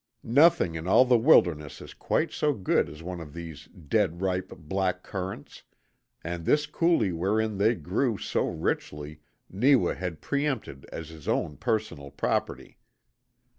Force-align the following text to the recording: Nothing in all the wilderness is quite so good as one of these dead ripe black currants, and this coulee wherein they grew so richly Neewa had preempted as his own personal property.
Nothing 0.23 0.73
in 0.73 0.87
all 0.87 1.05
the 1.05 1.15
wilderness 1.19 1.79
is 1.79 1.93
quite 1.93 2.31
so 2.31 2.53
good 2.55 2.89
as 2.89 3.03
one 3.03 3.21
of 3.21 3.33
these 3.35 3.65
dead 3.65 4.19
ripe 4.19 4.49
black 4.57 5.03
currants, 5.03 5.61
and 6.23 6.43
this 6.43 6.65
coulee 6.65 7.11
wherein 7.11 7.59
they 7.59 7.75
grew 7.75 8.17
so 8.17 8.47
richly 8.49 9.21
Neewa 9.47 9.93
had 9.93 10.19
preempted 10.19 10.87
as 10.91 11.09
his 11.09 11.27
own 11.27 11.55
personal 11.55 12.09
property. 12.09 12.79